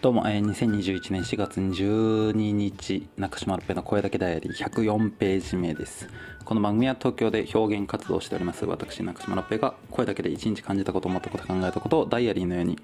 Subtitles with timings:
[0.00, 6.08] どうも、えー、2021年4月12日中島ロペの声だけダイアリー104ページ目です。
[6.42, 12.78] この番組は東京で表現活動しております私中島ロペが声だけで一日感じたこと思ったこと考えたことをダイアリーのように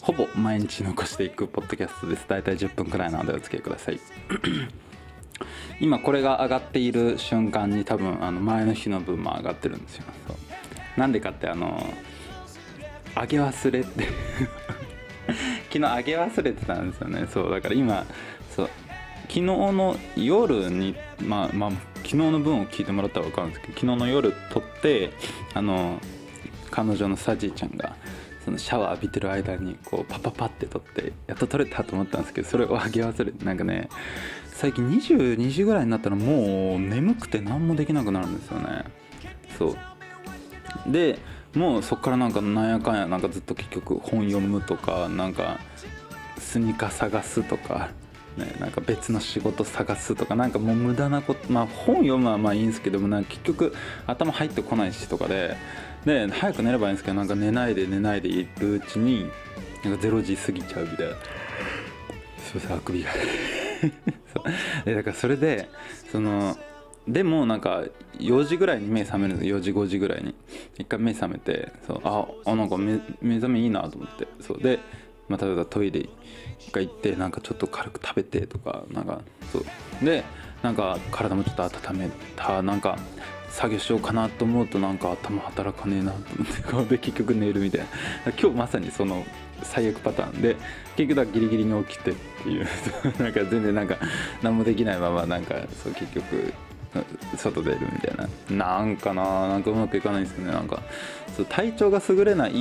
[0.00, 2.24] ほぼ毎日残していくポッドキャストです。
[2.28, 3.98] 大体10分くらいなのでお付き合いください。
[5.80, 10.04] 今これが上がっている瞬間に多分あの前の日の分も上がってるんですよ。
[10.96, 11.84] なんでかってあの
[13.16, 14.04] 上げ忘れって
[15.72, 17.26] 昨日上げ忘れてたんですよね。
[17.32, 18.04] そうだから今
[18.54, 18.70] そう
[19.22, 25.12] 昨日の夜にまあまあ昨日の分を聞いてもらったら分かるんですけど昨日の夜撮って
[25.54, 26.00] あの
[26.70, 27.94] 彼女のサジーちゃんが
[28.44, 33.88] そのシャワー浴びてる間にこうパパパって撮ってやっと撮れたと思ったんですけどそれを上げ忘れてなんかね
[34.46, 38.84] 最近22時ぐらいになったらもう眠くて何もできなくなるんですよね。
[39.58, 40.92] そう。
[40.92, 41.18] で
[41.54, 45.58] もうそっからなんかなんやかんやなんかずっと結局本読むとかなんか
[46.38, 47.90] スニーカー探すとか、
[48.36, 53.74] ね、なんか別の仕事探すとかなんかもう無駄なことまあ本読むはまあいいんですけどもなんか結局
[54.06, 55.56] 頭入ってこないしとかで
[56.04, 59.30] で早く寝ればいいんですけどなんか寝ないで寝ないでいるうちに
[59.84, 61.14] なんか0時過ぎちゃうみたいな。
[62.50, 63.10] すいませんあくびが。
[64.84, 65.68] だからそれで
[66.10, 66.56] その
[67.12, 67.84] でもなんか
[68.18, 70.34] 4時ぐらいに目覚めるんです4時5時ぐらいに。
[70.78, 74.26] 一回目覚めてそうああなんか目目覚めいいなと思って。
[74.40, 74.78] そうで、
[75.28, 76.08] まあ、例えばトイレ
[76.58, 79.20] 一回行ってなんかちょっと軽く食べてとかなんか
[79.52, 80.04] そう。
[80.04, 80.24] で
[80.62, 82.98] なんか体もちょっと温めたなんか
[83.48, 86.18] 作業しようかなと思うとなんか頭働かねえなと
[86.70, 87.86] 思って で結局寝るみたいな。
[88.40, 89.24] 今日まさにその
[89.62, 90.56] 最悪パターンで
[90.96, 92.66] 結局はギリギリに起きてっていう。
[93.18, 93.96] なんか全然なんか
[94.42, 96.52] 何もできないままなんかそう結局
[97.36, 98.78] 外出るみたいな。
[98.78, 100.50] なんかななんかうまくいかないんですね。
[100.50, 100.82] なんか
[101.36, 102.52] そう体調が優れない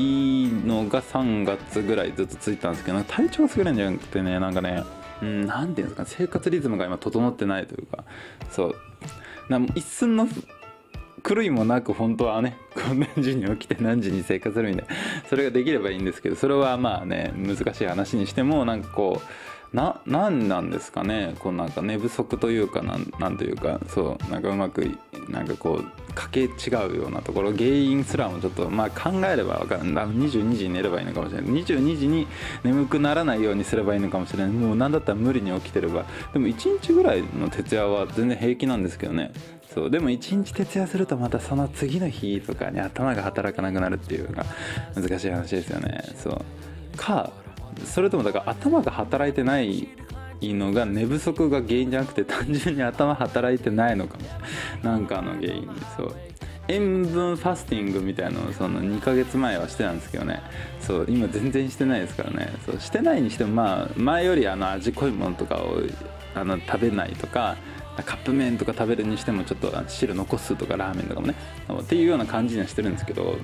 [0.47, 4.83] のが3月ぐらいずっとついたんですけど体調が優れないんじゃなくてねなんかね
[5.21, 8.03] 何ていうんですか生活リズムが今整ってないというか
[8.51, 8.75] そう。
[9.49, 10.27] な一寸の
[11.27, 14.95] 狂いもなく本当はねこんな時に起きて何時に生活するみたいな。
[15.27, 19.27] それができればいいんですけどそれはまあね難しい話にしてもなんかこう
[19.73, 21.35] な何なんですかね。
[21.39, 24.97] こうなんか寝不足というかなんなんというかそうなんかうまく
[25.29, 26.49] なんかこうかけ違
[26.91, 27.53] うようなところ。
[27.53, 29.81] 原因すらもちょっとまあ考えれば分かる。
[29.83, 31.51] 22時に寝ればいいのかもしれない。
[31.51, 32.27] 22時に
[32.63, 34.51] 眠くならないようにすればいいのかもしれない。
[34.51, 36.05] もう何だったら無理に起きてれば。
[36.33, 39.31] でも1日ぐらいの徹夜は全然平気なんですけどね。
[39.73, 39.89] そう。
[39.91, 44.45] でも1日徹夜するとまたその次の日とかに頭が働かなくなるっていうのが
[44.95, 46.03] 難しい話ですよね。
[46.15, 46.97] そう。
[46.97, 47.31] か
[47.85, 49.87] それともだから頭が働いてない
[50.41, 54.25] のが寝不足が原因じゃなくて単純に頭働いてないのかも。
[54.83, 55.67] なんかの原因。
[55.67, 56.15] でそう。
[56.67, 60.41] 塩分ファスティングみたいのをその2ヶ月前はしてたんですけどね。
[60.79, 61.05] そう。
[61.09, 62.53] 今全然してないですからね。
[62.65, 62.79] そう。
[62.79, 65.81] してないにしてもまあ前よりあの味濃いものとかを
[66.35, 67.57] あの食べないとか
[68.05, 71.35] カップ麺とか食べるにしてもちょっと汁残すとかラーメンとかもね。
[71.81, 73.35] っていうような感じにはしてるんですけど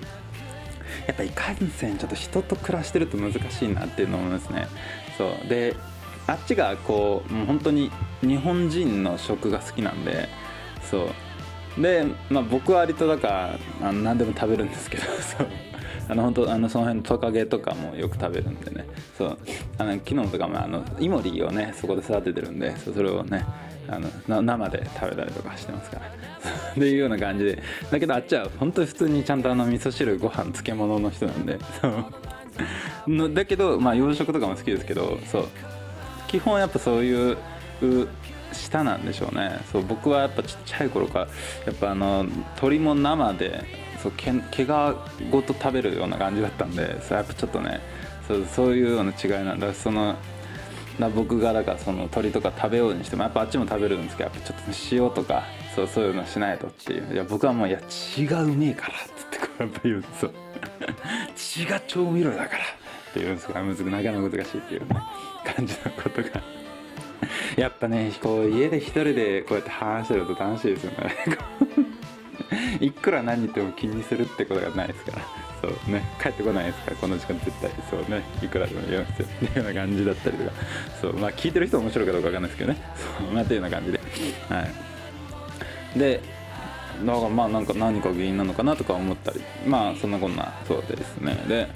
[1.07, 4.67] やっぱいかんせんちょっと人と暮らしてると難しいなっていうのを思いますね。
[5.17, 5.47] そう。
[5.47, 5.75] で
[6.27, 10.27] あっちがこうもう本当に日本人の食が好きなんで
[10.89, 11.09] そ
[11.77, 11.81] う。
[11.81, 15.47] で、まあ、僕は割とだから何でも食べるんですけど そう。
[16.07, 18.85] あの本当あのその辺のトカゲとかもよく食べるんでね。
[19.17, 19.37] そう。
[19.77, 23.45] あの昨日とかもあのイモリをねそこで育ててるんでそれをね
[23.87, 26.05] あの生で食べたりとかしてますから。
[26.71, 27.61] っていうような感じで。
[27.91, 31.59] だけどあっちは本当に普通にちゃんとあの味噌汁ご飯漬物の人なんで。
[31.81, 32.05] そう。
[33.07, 35.47] のだけどまあ洋食とかも好きですけどそう。
[36.27, 37.37] 基本やっぱそういう
[38.51, 39.59] 舌なんでしょうね。
[39.71, 41.27] そう僕はやっぱちっちゃい頃から
[41.65, 43.63] やっぱあの鶏も生で
[44.01, 44.95] そう毛毛が
[45.31, 47.81] ごと食べるような感じだったんでそうやっぱちょっとね
[48.27, 49.73] そうそういうような違いなんだ。
[49.73, 50.15] その
[50.99, 55.43] な僕がだからその鶏とか食べようにしてもやっぱあっちも食べるんですけどやっぱちょっと塩とか
[55.75, 57.13] そうそういうのしないとっていう。
[57.13, 60.31] いや僕はもういや血がうめえからっつってこうやっぱ言うんですよ。
[61.35, 62.49] 血が調味料だからっ
[63.13, 65.01] て言うんですがなかなか難しいっていうね
[65.55, 66.29] 感じのことが。
[67.57, 71.15] やっぱねこう家で一人でこうやって話してると楽しいですよね。
[72.79, 75.34] いくら何言っても気にするってことがないですから。
[75.69, 77.71] そうね帰ってこないですからこの時間絶対。
[77.89, 80.51] そうねいくらでも言いますよっていうような感じだったりとか。
[81.01, 82.79] そうまあ聞いてる人面白いかどうかわかんないですけどね。
[83.19, 83.99] そうまあっていうような感じで。
[84.49, 84.61] は
[85.95, 85.99] い。
[85.99, 86.21] で
[87.05, 89.41] だからまあなんか何か原因なのかなとか思ったり。
[89.67, 91.35] まあそんなこんなそうですね。
[91.47, 91.67] で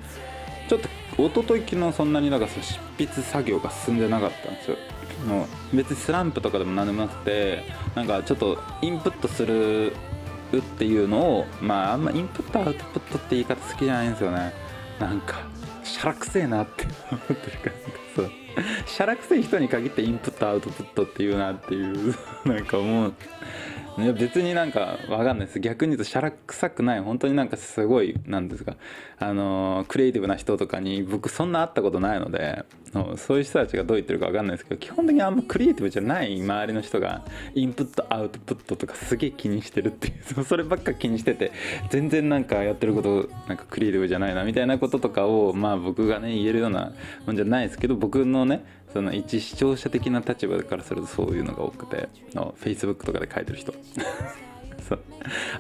[0.68, 4.78] ちょっと一昨日昨日そんなになんか執筆作業が進んでなかったんですよ。
[5.28, 7.64] もう別にスランプとかでも何でもなくて
[7.94, 9.94] なんかちょっとインプットする
[10.58, 14.54] っていうのをまああんまインプットアウトプットって言い方好きじゃないんですよね。
[15.00, 15.42] なんか
[15.84, 17.72] しゃらくせえなって思ってるから
[18.16, 18.32] そう
[18.86, 22.16] しゃらくせえ人に限ってインプットアウトプットっていうなっていう
[22.46, 23.14] なんかもう。
[24.02, 25.60] いや別になんかわかんないです。
[25.60, 27.02] 逆に言うとしゃらくさくない。
[27.02, 28.76] 本当になんかすごいなんですか。
[29.18, 32.64] あのクリエイティブな人とかに僕そんな会ったことないので
[33.18, 37.24] そういう人たちがどう言ってるかわかんないですけど基本的にあんまクリエイティブじゃない周りの人が
[37.54, 41.52] インプットアウトプットとかすげえ気にしてるっていう そればっか気にしてて
[41.90, 46.94] 全然なんかやってることなんかクリエイティブじゃないなみたいなこととかをまあ僕がね言えるような
[47.28, 48.64] もんじゃないですけど僕のね
[48.94, 53.74] その一視聴者的な立場からするとそういうのが多くての Facebook とかで書いてる人。
[54.88, 55.00] そう。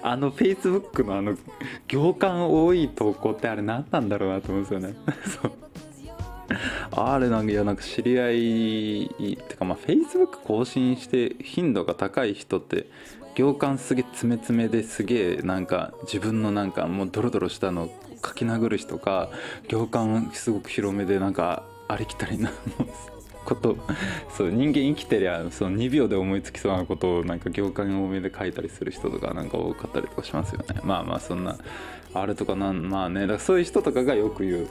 [0.01, 1.37] あの Facebook のあの
[1.87, 4.95] 行間多い投稿ってあれ何なんだろうなと思うんですよね。
[5.41, 5.51] そう。
[6.91, 12.87] あれなんかいやなんか知り合いってかまあ Facebook 更新して頻度が高い人って
[13.35, 17.89] 行間すげえ詰め詰めですげえなんか自分のなんかもうドロドロしたの
[18.25, 19.29] 書き殴る人か
[19.67, 22.51] 行間すごく広めでなんかありきたりな
[23.49, 23.77] こと
[24.37, 30.79] そう人間生きてりゃその2秒で思いつきそうなことをなんか行間多めで書いたりする人とかなんか多かったりとかしますよね。
[30.83, 31.57] まあまあそんな
[32.13, 34.67] あれとかなんまあねだかそういう人とかがよく言う、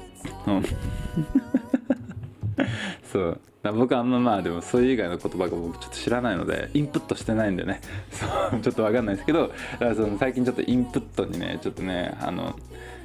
[3.12, 3.40] そう。
[3.74, 7.80] 僕あんままあでもそれ以外の言葉が僕ちょっと知らないのでインプットしてないんでね。
[8.10, 8.26] そ
[8.56, 8.60] う。
[8.60, 12.56] ちょっと分かんないですけどだからその最近ちょっとインプットにねちょっとねあの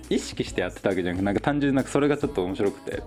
[0.09, 3.03] 意識してやってたわけじゃなくなんか単純になんかそれがちょっと面白くて。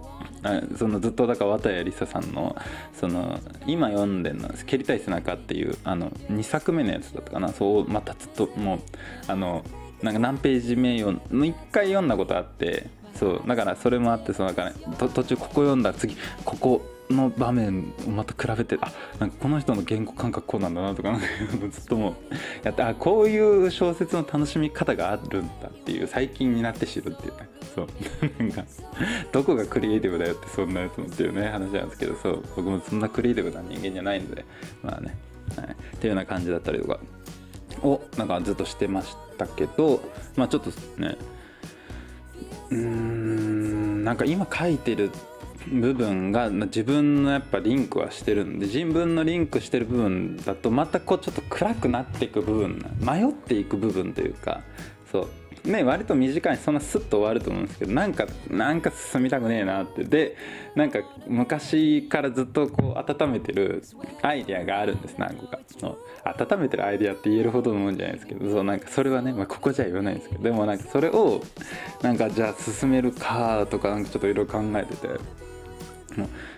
[0.77, 2.55] そのずっとだから綿谷りささんの
[2.93, 7.49] その今読んでるの「蹴りたい背中」っていうあの2作目のやつだったかな。
[7.49, 8.79] そうまたずっともう
[9.27, 9.65] あの
[10.03, 21.19] なんか何ページ目読ん1回読んだことあってそうだからそれもあってそのなんか、ね、途中ここ読んだ次ここの場面をまた比べてあなんかこの人の言語感覚こうなんだなとか
[21.71, 22.15] ずっともう。
[22.65, 27.49] やってあこういう小説の楽しみ方があるんだっていう最近になって知るっていうね。
[27.75, 27.87] そう。
[28.43, 28.65] なんか
[29.33, 32.43] どこがクリエイティブだよってそんなやつもっていうね話なんですけどそう。
[32.57, 34.45] 僕もそんなクリエイティブな人間じゃないので
[34.83, 35.17] まあね、
[35.57, 36.99] はい、っていうような感じだったりとか
[37.83, 40.03] をなんかずっとしてましたけど
[40.37, 40.71] まあちょっと
[41.01, 41.17] ね
[42.71, 45.11] うんなんか今書いてる
[45.69, 54.61] 部分が自分のやっぱリンクはしてるんで自分のリンクしてる部分だとまたこうちょっと暗くなっていく部分迷っていく部分というか
[55.11, 55.29] そう。
[55.67, 60.05] ね割と短いそんなスッと終わると思うんですけどなんかなんか進みたくねえなって。
[60.05, 60.37] で
[60.75, 63.83] なんか昔からずっとこう温めてる
[64.23, 65.59] アイディアがあるんです何個か。
[65.81, 71.43] の温めてるアイディアって言えるほどのもんじゃないですけどそうなんかそれはね、まあ、ここじゃ言わないんですけどでもなんかそれを
[72.03, 75.09] なんかじゃあ進めるかとかなんかちょっといろいろ考えてて。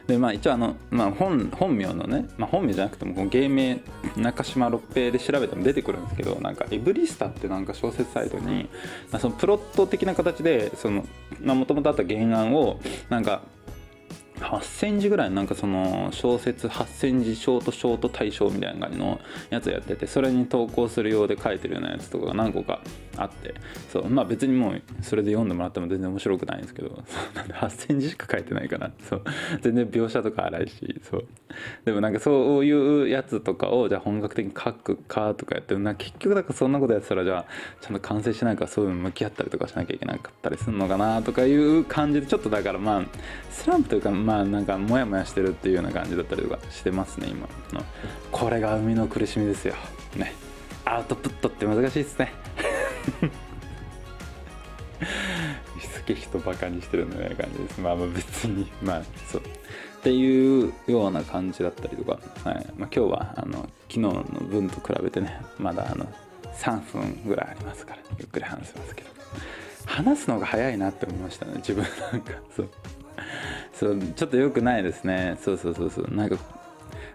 [0.06, 3.80] でまあ一応あの、まあ本、本名のね、まあ、本名じゃなくても芸名
[4.16, 8.68] 中島六平で調べても出てくるんですけどなんかエブリスタってなんか小説サイトに、
[9.10, 10.72] まあ、そのプロット的な形で
[11.44, 13.42] もともとあった原案をなんか
[14.38, 19.20] 8センチぐらいなんかその小説8センチショートショート大賞みたいな感じの
[19.50, 22.80] やつやっててそれに投稿するようで書いてるようなやつとかが何個か
[23.16, 23.54] あって。
[23.92, 27.02] そうまあ別にもうそれで読んでもらっても全然面白くないんですけど。
[27.34, 29.22] なんで8センチしか書いてないかなそう。
[29.60, 31.00] 全然描写とか荒いし。
[31.02, 31.24] そう。
[31.84, 37.44] でもなんかそういうやつとかをじゃあ本格的に書くかとかやってな結局だからそんなことやってたらじゃあ
[37.80, 43.04] ちゃんと完成しないからそういうの向き合ったりとかしなきゃいけなかったりするのかなとかいう感じでちょっとだからまあ
[43.50, 47.48] スランプというかまあなんかモヤモヤしてるっていうような感じだったりとかしてますね今。
[47.72, 47.82] の
[48.30, 49.74] これが生みの苦しみですよ。
[50.16, 50.34] ね。
[50.84, 52.34] アウトプットって難しいですね。
[55.80, 57.80] すげえ人バカにしてるみたいな感じです。
[57.80, 59.40] まあまあ別にまあそう。
[59.40, 59.44] っ
[60.02, 62.66] ていうような感じだったりとか、はい。
[62.76, 66.06] まあ、今日はあの昨日の分と比べてねまだあの
[66.54, 68.02] 3分ぐらいありますから。
[68.18, 69.08] ゆっくり話せますけど。
[69.86, 71.82] 話すのが早いなって思いましたね自分
[72.12, 72.32] なんか。
[72.54, 72.68] そう
[73.78, 75.38] そうちょっと良くないですね。
[75.40, 76.12] そうそうそうそう。
[76.12, 76.36] なんか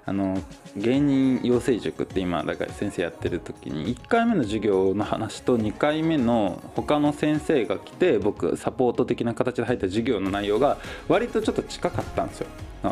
[0.05, 0.41] あの
[0.77, 10.77] 芸人養成塾って今だから先生やってる時に1回目の授業の話と2回目の他の先生が来て僕サポート的な形で入った授業の内容が
[11.07, 12.47] 割とちょっと近かったんですよ。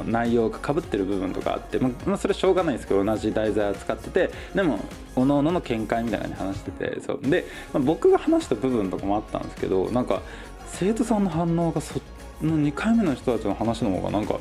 [0.06, 4.80] 内容がかぶってる部分とかあって、ま、それはしょうがないですけど同じ題材扱っててでも
[5.18, 7.20] おのおのの見解みたいなに話しててそう。
[7.22, 10.22] で、ま、僕が話した部分とかもあったんですけどなんか
[10.68, 12.02] 生徒さんの反応がそっ
[12.46, 14.36] の2回目の人たちの話の方がなんか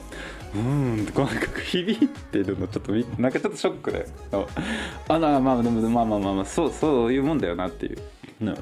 [0.54, 4.06] うーんってこうなんか響いてるのちょっとなんかちょっとショックで。
[5.08, 7.98] あなまあでもまあまあまあまあそうそういうもんだよなっていう。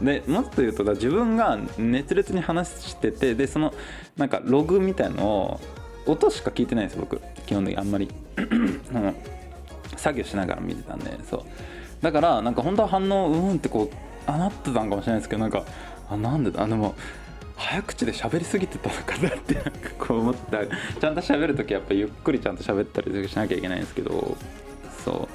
[0.02, 3.72] でもっと言うと自分が熱烈に話しててでその
[4.16, 5.60] なんかログみたいのを
[6.06, 7.20] 音しか聞いてないんです僕。
[7.46, 8.08] 基本的にあんまり。
[9.96, 11.42] 作業しながら見てたんでそう。
[12.02, 15.64] だからなんか本当は反応うんってこうあなってたんかもしれないですけどなんか
[16.08, 16.66] あなんでだ？
[16.66, 16.94] でも
[17.58, 20.64] 早口で喋りすぎてたのかなってなんかこう思った。
[20.66, 24.36] ちゃんと喋る時やっぱゆっくりちゃんと喋ったりしなきゃいけないんですけど
[25.04, 25.28] そ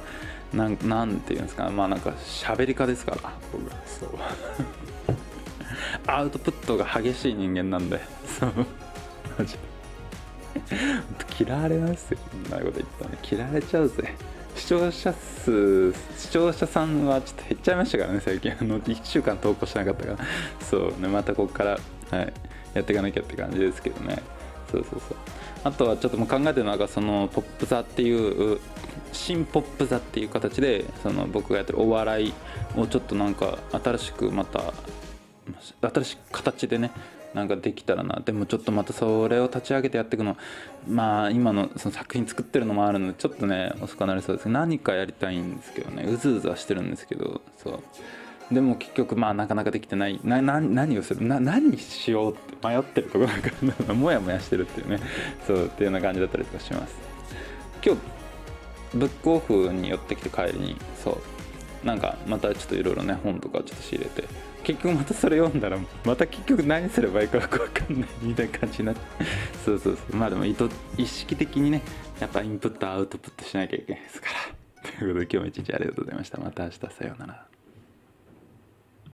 [0.53, 0.55] う。
[0.55, 1.69] なんなんていうんですか。
[1.69, 4.09] まあなんか喋り家ですから僕そう。
[6.07, 7.99] アウトプットが激しい人間なんで。
[8.39, 8.51] そう。
[9.37, 9.59] マジで。
[11.45, 12.19] 嫌われますよ。
[12.31, 13.11] こんなこと言ったら。
[13.11, 14.15] ね嫌われちゃうぜ。
[14.55, 18.51] 視聴者数視聴者さんはちょっと減っちゃいましたからね最近。
[18.51, 20.17] あの1週間投稿しなかったから。
[20.61, 21.77] そうねまたここから、は
[22.23, 22.33] い、
[22.73, 24.21] やっていかなきゃって感じですけどね。
[24.71, 25.17] そうそうそう。
[25.63, 28.59] あとはちょっともう考えてるのがそのポップ座っていう
[29.11, 32.33] 新ポップ座っていう形でその僕がやってるお笑い
[32.75, 34.73] をちょっとなんか新しくまた
[35.81, 36.91] 新しい形でね
[37.33, 38.21] なんかできたらな。
[38.23, 40.37] でもちょっとまたそれを立ち上げてやっていくの。
[40.87, 44.49] まあ今のその作品作ってるのもあるのでちょっとね遅くなりそうです。
[44.49, 46.03] 何かやりたいんですけどね。
[46.03, 47.41] うずうずはしてるんですけど。
[47.57, 47.79] そう。
[48.53, 50.19] でも結局まあなかなかできてない。
[50.23, 51.25] なな何をする？
[51.25, 54.99] な何しようって迷ってるところなんかもやもやしてるっていうね。
[55.47, 56.95] そうっていうような感じだったりとかします。
[57.83, 58.01] 今日
[58.93, 61.19] ブックオフに寄ってきて帰りにそ
[61.83, 61.85] う。
[61.87, 64.27] なんかまたちょっといろいろね本とかちょっと仕入れて。
[64.63, 69.01] 結局またそれ読んだらまた結局何すればいいか分かんないみたいな感じになって
[69.65, 70.15] そうそうそう。
[70.15, 71.81] まあでも意図意識的にね
[72.19, 74.27] やっぱインプットアウトプットしなきゃいけないですか
[74.83, 74.89] ら。
[74.89, 76.37] ということで今日も一日ありがとうございました。
[76.39, 76.79] また明日。
[76.79, 77.52] さようなら。